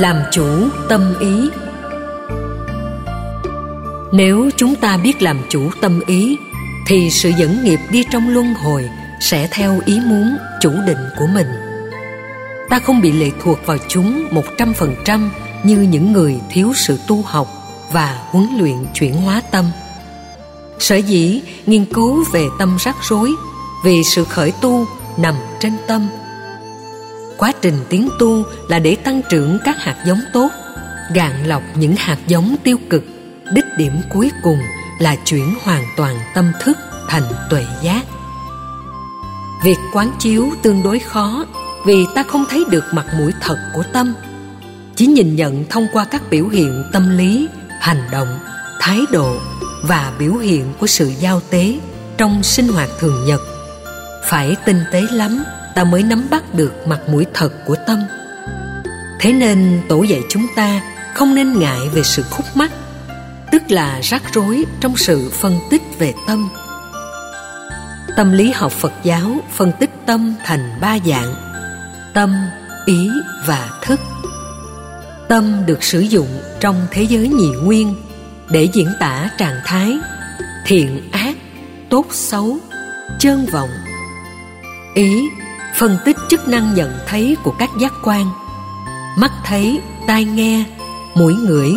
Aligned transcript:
làm 0.00 0.16
chủ 0.32 0.68
tâm 0.88 1.14
ý. 1.20 1.50
Nếu 4.12 4.50
chúng 4.56 4.74
ta 4.74 4.96
biết 4.96 5.22
làm 5.22 5.38
chủ 5.48 5.70
tâm 5.80 6.00
ý, 6.06 6.36
thì 6.86 7.10
sự 7.10 7.32
dẫn 7.38 7.64
nghiệp 7.64 7.80
đi 7.90 8.04
trong 8.12 8.28
luân 8.28 8.54
hồi 8.54 8.90
sẽ 9.20 9.48
theo 9.50 9.80
ý 9.84 10.00
muốn 10.04 10.36
chủ 10.60 10.72
định 10.86 10.98
của 11.18 11.26
mình. 11.26 11.46
Ta 12.70 12.78
không 12.78 13.00
bị 13.00 13.12
lệ 13.12 13.30
thuộc 13.42 13.58
vào 13.66 13.76
chúng 13.88 14.26
một 14.30 14.44
trăm 14.58 14.74
phần 14.74 14.94
trăm 15.04 15.30
như 15.64 15.80
những 15.80 16.12
người 16.12 16.40
thiếu 16.50 16.72
sự 16.74 16.98
tu 17.06 17.22
học 17.22 17.48
và 17.92 18.18
huấn 18.30 18.46
luyện 18.58 18.76
chuyển 18.94 19.14
hóa 19.14 19.42
tâm. 19.50 19.64
Sở 20.78 20.96
dĩ 20.96 21.40
nghiên 21.66 21.84
cứu 21.84 22.24
về 22.32 22.46
tâm 22.58 22.76
rắc 22.80 22.96
rối 23.08 23.32
vì 23.84 24.04
sự 24.04 24.24
khởi 24.24 24.52
tu 24.60 24.86
nằm 25.16 25.34
trên 25.60 25.72
tâm 25.86 26.08
quá 27.40 27.52
trình 27.62 27.74
tiến 27.88 28.08
tu 28.18 28.44
là 28.68 28.78
để 28.78 28.96
tăng 29.04 29.22
trưởng 29.30 29.58
các 29.64 29.76
hạt 29.78 29.96
giống 30.06 30.20
tốt, 30.32 30.50
gạn 31.14 31.46
lọc 31.46 31.62
những 31.74 31.94
hạt 31.96 32.18
giống 32.26 32.56
tiêu 32.64 32.76
cực. 32.90 33.04
Đích 33.54 33.64
điểm 33.78 33.92
cuối 34.08 34.30
cùng 34.42 34.58
là 34.98 35.16
chuyển 35.24 35.54
hoàn 35.62 35.84
toàn 35.96 36.16
tâm 36.34 36.52
thức 36.62 36.78
thành 37.08 37.22
tuệ 37.50 37.64
giác. 37.82 38.02
Việc 39.64 39.76
quán 39.92 40.10
chiếu 40.18 40.50
tương 40.62 40.82
đối 40.82 40.98
khó 40.98 41.44
vì 41.86 42.06
ta 42.14 42.22
không 42.22 42.44
thấy 42.50 42.64
được 42.70 42.84
mặt 42.92 43.06
mũi 43.18 43.32
thật 43.40 43.56
của 43.74 43.82
tâm. 43.92 44.14
Chỉ 44.96 45.06
nhìn 45.06 45.36
nhận 45.36 45.64
thông 45.70 45.86
qua 45.92 46.04
các 46.04 46.22
biểu 46.30 46.48
hiện 46.48 46.84
tâm 46.92 47.18
lý, 47.18 47.48
hành 47.80 48.02
động, 48.10 48.38
thái 48.80 49.00
độ 49.12 49.36
và 49.82 50.12
biểu 50.18 50.32
hiện 50.32 50.64
của 50.78 50.86
sự 50.86 51.12
giao 51.20 51.40
tế 51.50 51.78
trong 52.16 52.42
sinh 52.42 52.68
hoạt 52.68 52.88
thường 52.98 53.24
nhật. 53.26 53.40
Phải 54.28 54.56
tinh 54.64 54.84
tế 54.92 55.02
lắm 55.10 55.44
ta 55.74 55.84
mới 55.84 56.02
nắm 56.02 56.26
bắt 56.30 56.54
được 56.54 56.86
mặt 56.86 57.00
mũi 57.08 57.26
thật 57.34 57.52
của 57.66 57.76
tâm. 57.86 57.98
Thế 59.20 59.32
nên 59.32 59.80
tổ 59.88 60.02
dạy 60.02 60.20
chúng 60.28 60.46
ta 60.56 60.80
không 61.14 61.34
nên 61.34 61.58
ngại 61.58 61.80
về 61.94 62.02
sự 62.02 62.22
khúc 62.30 62.46
mắc, 62.54 62.70
tức 63.52 63.62
là 63.68 64.00
rắc 64.02 64.22
rối 64.34 64.64
trong 64.80 64.96
sự 64.96 65.30
phân 65.30 65.58
tích 65.70 65.82
về 65.98 66.14
tâm. 66.26 66.48
Tâm 68.16 68.32
lý 68.32 68.50
học 68.50 68.72
phật 68.72 68.92
giáo 69.02 69.36
phân 69.50 69.72
tích 69.80 69.90
tâm 70.06 70.34
thành 70.44 70.78
ba 70.80 70.98
dạng, 71.06 71.34
tâm, 72.14 72.34
ý 72.86 73.10
và 73.46 73.70
thức. 73.82 74.00
Tâm 75.28 75.66
được 75.66 75.82
sử 75.82 76.00
dụng 76.00 76.40
trong 76.60 76.86
thế 76.90 77.02
giới 77.02 77.28
nhị 77.28 77.50
nguyên 77.62 77.94
để 78.50 78.68
diễn 78.72 78.88
tả 79.00 79.30
trạng 79.38 79.60
thái, 79.64 79.98
thiện 80.66 81.10
ác, 81.12 81.36
tốt 81.90 82.06
xấu, 82.10 82.58
chơn 83.18 83.46
vọng, 83.46 83.70
ý 84.94 85.28
phân 85.80 85.98
tích 86.04 86.16
chức 86.28 86.48
năng 86.48 86.74
nhận 86.74 86.98
thấy 87.06 87.36
của 87.42 87.54
các 87.58 87.70
giác 87.80 87.92
quan. 88.04 88.26
Mắt 89.18 89.32
thấy, 89.44 89.80
tai 90.06 90.24
nghe, 90.24 90.64
mũi 91.14 91.34
ngửi, 91.34 91.72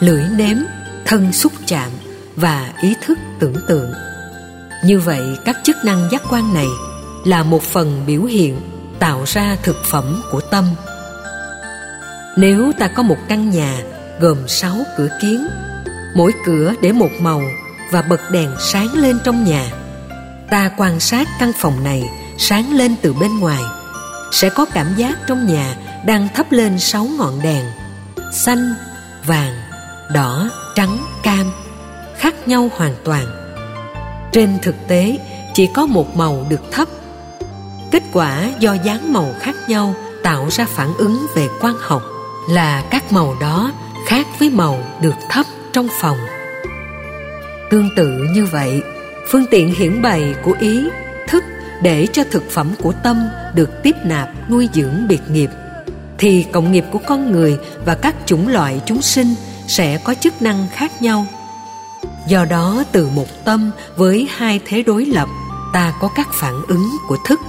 lưỡi 0.00 0.22
nếm, 0.36 0.56
thân 1.04 1.32
xúc 1.32 1.52
chạm 1.66 1.90
và 2.36 2.72
ý 2.80 2.94
thức 3.06 3.18
tưởng 3.38 3.56
tượng. 3.68 3.92
Như 4.84 5.00
vậy, 5.00 5.22
các 5.44 5.56
chức 5.64 5.76
năng 5.84 6.08
giác 6.10 6.22
quan 6.30 6.54
này 6.54 6.66
là 7.24 7.42
một 7.42 7.62
phần 7.62 8.04
biểu 8.06 8.22
hiện 8.22 8.60
tạo 8.98 9.22
ra 9.26 9.56
thực 9.62 9.84
phẩm 9.84 10.22
của 10.30 10.40
tâm. 10.40 10.64
Nếu 12.36 12.72
ta 12.78 12.88
có 12.88 13.02
một 13.02 13.18
căn 13.28 13.50
nhà 13.50 13.78
gồm 14.20 14.48
sáu 14.48 14.76
cửa 14.96 15.08
kiến, 15.22 15.46
mỗi 16.14 16.32
cửa 16.46 16.74
để 16.80 16.92
một 16.92 17.10
màu 17.20 17.42
và 17.90 18.02
bật 18.02 18.30
đèn 18.30 18.50
sáng 18.58 18.94
lên 18.94 19.18
trong 19.24 19.44
nhà, 19.44 19.70
ta 20.50 20.70
quan 20.76 21.00
sát 21.00 21.28
căn 21.40 21.52
phòng 21.60 21.84
này 21.84 22.04
sáng 22.38 22.72
lên 22.72 22.96
từ 23.02 23.12
bên 23.12 23.38
ngoài, 23.38 23.62
sẽ 24.32 24.50
có 24.50 24.64
cảm 24.64 24.94
giác 24.96 25.18
trong 25.26 25.46
nhà 25.46 25.76
đang 26.06 26.28
thắp 26.34 26.52
lên 26.52 26.78
sáu 26.78 27.04
ngọn 27.18 27.42
đèn, 27.42 27.64
xanh, 28.32 28.74
vàng, 29.26 29.54
đỏ, 30.14 30.50
trắng, 30.74 30.98
cam, 31.22 31.52
khác 32.18 32.48
nhau 32.48 32.70
hoàn 32.76 32.94
toàn. 33.04 33.26
Trên 34.32 34.58
thực 34.62 34.74
tế, 34.88 35.18
chỉ 35.54 35.68
có 35.74 35.86
một 35.86 36.16
màu 36.16 36.46
được 36.48 36.72
thấp 36.72 36.88
kết 37.90 38.02
quả 38.12 38.52
do 38.58 38.72
dáng 38.72 39.12
màu 39.12 39.34
khác 39.40 39.56
nhau 39.68 39.94
tạo 40.22 40.48
ra 40.50 40.64
phản 40.64 40.94
ứng 40.98 41.26
về 41.34 41.48
quan 41.60 41.74
học 41.80 42.02
là 42.50 42.82
các 42.90 43.12
màu 43.12 43.36
đó 43.40 43.72
khác 44.06 44.26
với 44.38 44.50
màu 44.50 44.78
được 45.00 45.14
thấp 45.30 45.46
trong 45.72 45.88
phòng. 46.00 46.16
Tương 47.70 47.88
tự 47.96 48.08
như 48.30 48.44
vậy, 48.44 48.82
phương 49.28 49.46
tiện 49.50 49.74
hiển 49.74 50.02
bày 50.02 50.34
của 50.42 50.56
ý 50.60 50.88
để 51.82 52.06
cho 52.12 52.22
thực 52.30 52.50
phẩm 52.50 52.74
của 52.82 52.92
tâm 52.92 53.28
được 53.54 53.82
tiếp 53.82 53.96
nạp 54.04 54.50
nuôi 54.50 54.68
dưỡng 54.74 55.08
biệt 55.08 55.20
nghiệp. 55.30 55.50
Thì 56.18 56.46
cộng 56.52 56.72
nghiệp 56.72 56.84
của 56.92 56.98
con 57.06 57.32
người 57.32 57.58
và 57.84 57.94
các 57.94 58.14
chủng 58.26 58.48
loại 58.48 58.80
chúng 58.86 59.02
sinh 59.02 59.34
sẽ 59.66 59.98
có 60.04 60.14
chức 60.14 60.42
năng 60.42 60.66
khác 60.72 61.02
nhau. 61.02 61.26
Do 62.28 62.44
đó, 62.44 62.84
từ 62.92 63.08
một 63.14 63.44
tâm 63.44 63.70
với 63.96 64.28
hai 64.36 64.60
thế 64.66 64.82
đối 64.82 65.04
lập, 65.04 65.28
ta 65.72 65.92
có 66.00 66.08
các 66.16 66.28
phản 66.32 66.54
ứng 66.68 66.90
của 67.08 67.16
thức. 67.26 67.40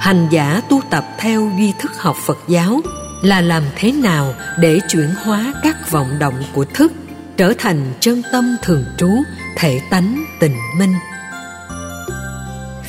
Hành 0.00 0.28
giả 0.30 0.62
tu 0.68 0.80
tập 0.90 1.04
theo 1.18 1.50
duy 1.58 1.72
thức 1.78 1.92
học 1.98 2.16
phật 2.26 2.38
giáo 2.48 2.80
là 3.22 3.40
làm 3.40 3.62
thế 3.76 3.92
nào 3.92 4.34
để 4.58 4.78
chuyển 4.88 5.14
hóa 5.24 5.54
các 5.62 5.90
vọng 5.90 6.18
động 6.18 6.42
của 6.52 6.64
thức 6.64 6.92
trở 7.36 7.52
thành 7.58 7.92
chân 8.00 8.22
tâm 8.32 8.56
thường 8.62 8.84
trú, 8.98 9.10
thể 9.56 9.80
tánh 9.90 10.24
tình 10.40 10.56
minh 10.78 10.94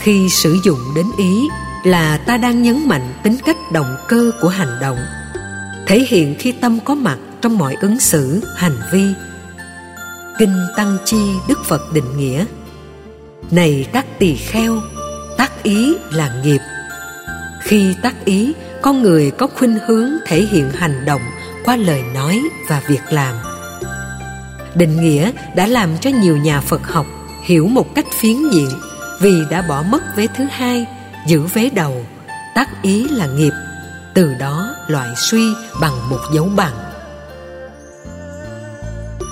khi 0.06 0.30
sử 0.30 0.58
dụng 0.64 0.80
đến 0.96 1.06
ý 1.18 1.48
là 1.84 2.18
ta 2.18 2.38
đang 2.38 2.64
nhấn 2.64 2.88
mạnh 2.88 3.14
tính 3.24 3.38
cách 3.46 3.58
động 3.72 3.98
cơ 4.08 4.32
của 4.42 4.48
hành 4.48 4.78
động, 4.82 4.98
thể 5.88 6.06
hiện 6.10 6.36
khi 6.40 6.52
tâm 6.52 6.80
có 6.86 6.96
mặt 6.96 7.18
trong 7.42 7.58
mọi 7.58 7.76
ứng 7.82 8.00
xử, 8.00 8.42
hành 8.56 8.78
vi. 8.92 9.06
Kinh 10.40 10.58
tăng 10.78 10.98
chi 11.06 11.18
đức 11.48 11.66
phật 11.66 11.94
định 11.94 12.18
nghĩa, 12.18 12.46
này 13.52 13.88
các 13.94 14.06
tỳ 14.20 14.36
kheo, 14.36 14.82
tác 15.38 15.64
ý 15.64 15.96
là 16.12 16.42
nghiệp. 16.44 16.62
Khi 17.62 17.96
tác 18.02 18.26
ý, 18.26 18.54
con 18.82 19.02
người 19.02 19.32
có 19.32 19.48
khuynh 19.48 19.78
hướng 19.88 20.10
thể 20.26 20.42
hiện 20.42 20.72
hành 20.72 21.06
động 21.06 21.22
qua 21.64 21.76
lời 21.76 22.04
nói 22.14 22.42
và 22.70 22.82
việc 22.88 23.04
làm. 23.10 23.36
Định 24.76 25.02
nghĩa 25.02 25.32
đã 25.56 25.68
làm 25.68 25.90
cho 26.02 26.10
nhiều 26.10 26.38
nhà 26.38 26.62
phật 26.62 26.88
học 26.88 27.06
hiểu 27.44 27.68
một 27.68 27.96
cách 27.96 28.06
phiến 28.20 28.50
diện 28.54 28.70
vì 29.20 29.44
đã 29.50 29.62
bỏ 29.62 29.84
mất 29.84 30.16
vế 30.16 30.28
thứ 30.28 30.46
hai, 30.52 30.86
giữ 31.28 31.42
vế 31.42 31.70
đầu, 31.70 32.06
tác 32.56 32.82
ý 32.82 33.08
là 33.10 33.28
nghiệp. 33.28 33.54
Từ 34.14 34.34
đó 34.40 34.76
loại 34.88 35.10
suy 35.18 35.54
bằng 35.82 36.10
một 36.10 36.20
dấu 36.34 36.50
bằng. 36.56 36.74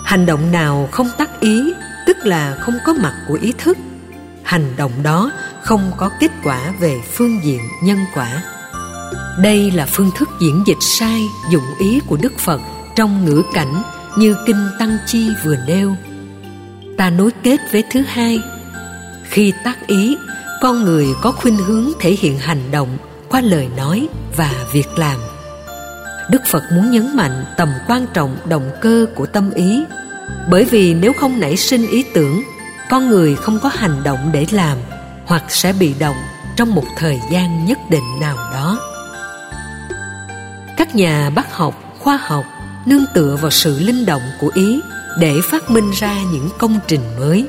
Hành 0.05 0.25
động 0.25 0.51
nào 0.51 0.89
không 0.91 1.09
tác 1.17 1.39
ý, 1.39 1.73
tức 2.07 2.17
là 2.23 2.55
không 2.59 2.77
có 2.85 2.93
mặt 2.93 3.13
của 3.27 3.37
ý 3.41 3.53
thức. 3.57 3.77
Hành 4.43 4.75
động 4.77 4.91
đó 5.03 5.31
không 5.61 5.91
có 5.97 6.09
kết 6.19 6.31
quả 6.43 6.73
về 6.79 7.01
phương 7.13 7.39
diện 7.43 7.59
nhân 7.83 7.97
quả. 8.15 8.43
Đây 9.37 9.71
là 9.71 9.85
phương 9.85 10.11
thức 10.17 10.29
diễn 10.41 10.63
dịch 10.67 10.77
sai, 10.81 11.21
dụng 11.51 11.75
ý 11.79 11.99
của 12.07 12.17
đức 12.21 12.33
phật 12.37 12.61
trong 12.95 13.25
ngữ 13.25 13.43
cảnh 13.53 13.83
như 14.17 14.35
kinh 14.47 14.67
tăng 14.79 14.97
chi 15.05 15.29
vừa 15.43 15.55
nêu. 15.67 15.95
Ta 16.97 17.09
nối 17.09 17.31
kết 17.43 17.59
với 17.71 17.83
thứ 17.91 18.01
hai 18.01 18.39
khi 19.33 19.53
tác 19.63 19.87
ý, 19.87 20.17
con 20.61 20.83
người 20.83 21.07
có 21.21 21.31
khuynh 21.31 21.57
hướng 21.57 21.91
thể 21.99 22.11
hiện 22.19 22.37
hành 22.37 22.71
động 22.71 22.97
qua 23.29 23.41
lời 23.41 23.67
nói 23.77 24.07
và 24.37 24.51
việc 24.71 24.97
làm. 24.97 25.19
Đức 26.29 26.41
phật 26.47 26.63
muốn 26.75 26.91
nhấn 26.91 27.15
mạnh 27.15 27.45
tầm 27.57 27.69
quan 27.87 28.05
trọng 28.13 28.37
động 28.45 28.71
cơ 28.81 29.05
của 29.15 29.25
tâm 29.25 29.51
ý. 29.51 29.83
Bởi 30.49 30.65
vì 30.65 30.93
nếu 30.93 31.13
không 31.13 31.39
nảy 31.39 31.57
sinh 31.57 31.87
ý 31.87 32.03
tưởng, 32.13 32.43
con 32.89 33.09
người 33.09 33.35
không 33.35 33.59
có 33.59 33.69
hành 33.73 34.03
động 34.03 34.29
để 34.33 34.45
làm 34.51 34.77
hoặc 35.25 35.43
sẽ 35.49 35.73
bị 35.73 35.93
động 35.99 36.15
trong 36.55 36.75
một 36.75 36.85
thời 36.97 37.19
gian 37.31 37.65
nhất 37.65 37.77
định 37.89 38.19
nào 38.21 38.35
đó. 38.35 38.79
Các 40.77 40.95
nhà 40.95 41.29
bác 41.29 41.53
học, 41.53 41.95
khoa 41.99 42.17
học 42.17 42.45
nương 42.85 43.05
tựa 43.13 43.37
vào 43.41 43.51
sự 43.51 43.79
linh 43.79 44.05
động 44.05 44.23
của 44.39 44.51
ý 44.53 44.81
để 45.19 45.35
phát 45.43 45.71
minh 45.71 45.91
ra 45.91 46.15
những 46.31 46.49
công 46.57 46.79
trình 46.87 47.01
mới 47.19 47.47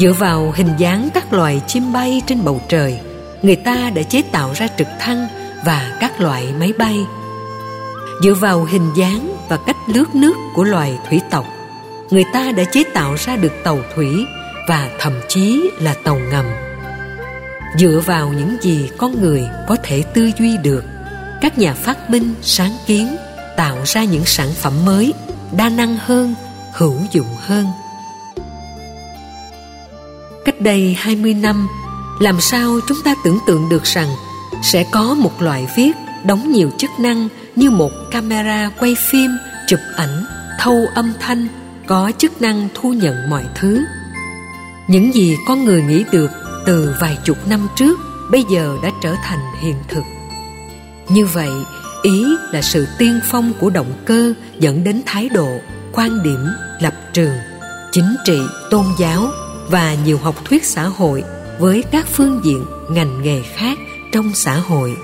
dựa 0.00 0.12
vào 0.12 0.52
hình 0.56 0.70
dáng 0.78 1.08
các 1.14 1.32
loài 1.32 1.62
chim 1.66 1.92
bay 1.92 2.22
trên 2.26 2.44
bầu 2.44 2.60
trời, 2.68 3.00
người 3.42 3.56
ta 3.56 3.90
đã 3.94 4.02
chế 4.02 4.22
tạo 4.22 4.52
ra 4.54 4.68
trực 4.78 4.88
thăng 5.00 5.28
và 5.64 5.96
các 6.00 6.20
loại 6.20 6.52
máy 6.58 6.72
bay. 6.78 6.96
Dựa 8.22 8.34
vào 8.34 8.64
hình 8.64 8.90
dáng 8.96 9.36
và 9.48 9.58
cách 9.66 9.76
lướt 9.94 10.14
nước 10.14 10.36
của 10.54 10.64
loài 10.64 10.98
thủy 11.08 11.20
tộc, 11.30 11.46
người 12.10 12.24
ta 12.32 12.52
đã 12.52 12.64
chế 12.64 12.84
tạo 12.94 13.14
ra 13.14 13.36
được 13.36 13.52
tàu 13.64 13.78
thủy 13.94 14.26
và 14.68 14.88
thậm 14.98 15.12
chí 15.28 15.70
là 15.80 15.94
tàu 16.04 16.18
ngầm. 16.18 16.44
Dựa 17.78 18.02
vào 18.06 18.28
những 18.28 18.56
gì 18.62 18.90
con 18.98 19.22
người 19.22 19.48
có 19.66 19.76
thể 19.82 20.02
tư 20.02 20.30
duy 20.38 20.56
được, 20.56 20.84
các 21.40 21.58
nhà 21.58 21.74
phát 21.74 22.10
minh 22.10 22.34
sáng 22.42 22.72
kiến 22.86 23.16
tạo 23.56 23.76
ra 23.84 24.04
những 24.04 24.24
sản 24.24 24.48
phẩm 24.54 24.84
mới 24.84 25.14
đa 25.52 25.68
năng 25.68 25.96
hơn, 25.96 26.34
hữu 26.72 26.96
dụng 27.10 27.36
hơn 27.40 27.66
cách 30.46 30.60
đây 30.60 30.96
20 30.98 31.34
năm, 31.34 31.68
làm 32.20 32.40
sao 32.40 32.80
chúng 32.88 33.02
ta 33.04 33.14
tưởng 33.24 33.38
tượng 33.46 33.68
được 33.68 33.84
rằng 33.84 34.08
sẽ 34.62 34.84
có 34.92 35.14
một 35.14 35.42
loại 35.42 35.66
viết 35.76 35.92
đóng 36.24 36.52
nhiều 36.52 36.70
chức 36.78 36.90
năng 36.98 37.28
như 37.56 37.70
một 37.70 37.90
camera 38.10 38.70
quay 38.80 38.94
phim, 38.94 39.30
chụp 39.68 39.80
ảnh, 39.96 40.24
thâu 40.60 40.86
âm 40.94 41.12
thanh, 41.20 41.48
có 41.86 42.12
chức 42.18 42.42
năng 42.42 42.68
thu 42.74 42.92
nhận 42.92 43.30
mọi 43.30 43.44
thứ. 43.54 43.84
Những 44.88 45.14
gì 45.14 45.36
con 45.48 45.64
người 45.64 45.82
nghĩ 45.82 46.04
được 46.12 46.30
từ 46.66 46.94
vài 47.00 47.18
chục 47.24 47.48
năm 47.48 47.68
trước 47.76 48.00
bây 48.30 48.44
giờ 48.50 48.76
đã 48.82 48.90
trở 49.02 49.14
thành 49.24 49.40
hiện 49.60 49.76
thực. 49.88 50.02
Như 51.08 51.26
vậy, 51.26 51.50
ý 52.02 52.24
là 52.52 52.62
sự 52.62 52.86
tiên 52.98 53.20
phong 53.24 53.52
của 53.60 53.70
động 53.70 53.92
cơ 54.04 54.32
dẫn 54.58 54.84
đến 54.84 55.02
thái 55.06 55.28
độ, 55.28 55.48
quan 55.92 56.22
điểm, 56.22 56.46
lập 56.80 56.94
trường, 57.12 57.34
chính 57.92 58.16
trị, 58.24 58.40
tôn 58.70 58.84
giáo 58.98 59.30
và 59.70 59.94
nhiều 60.04 60.18
học 60.18 60.34
thuyết 60.44 60.64
xã 60.64 60.82
hội 60.82 61.24
với 61.58 61.84
các 61.90 62.06
phương 62.12 62.40
diện, 62.44 62.64
ngành 62.88 63.22
nghề 63.22 63.42
khác 63.42 63.78
trong 64.12 64.34
xã 64.34 64.54
hội. 64.54 64.96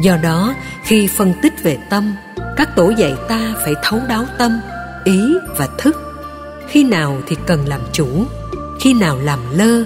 Do 0.00 0.16
đó, 0.16 0.54
khi 0.82 1.06
phân 1.06 1.34
tích 1.42 1.52
về 1.62 1.78
tâm, 1.90 2.14
các 2.56 2.76
tổ 2.76 2.90
dạy 2.90 3.14
ta 3.28 3.54
phải 3.64 3.74
thấu 3.82 4.00
đáo 4.08 4.24
tâm, 4.38 4.60
ý 5.04 5.20
và 5.56 5.68
thức. 5.78 5.96
Khi 6.68 6.84
nào 6.84 7.20
thì 7.26 7.36
cần 7.46 7.68
làm 7.68 7.80
chủ, 7.92 8.24
khi 8.80 8.94
nào 8.94 9.18
làm 9.18 9.38
lơ, 9.52 9.84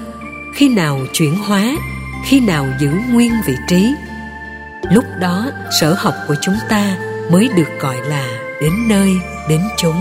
khi 0.55 0.69
nào 0.69 1.00
chuyển 1.12 1.37
hóa, 1.38 1.73
khi 2.27 2.41
nào 2.41 2.67
giữ 2.81 2.91
nguyên 3.11 3.32
vị 3.47 3.55
trí. 3.69 3.94
Lúc 4.91 5.05
đó, 5.21 5.50
sở 5.81 5.94
học 5.99 6.15
của 6.29 6.35
chúng 6.41 6.56
ta 6.69 6.97
mới 7.31 7.49
được 7.56 7.69
gọi 7.81 7.97
là 7.97 8.27
đến 8.61 8.73
nơi, 8.88 9.11
đến 9.49 9.61
chốn. 9.77 9.97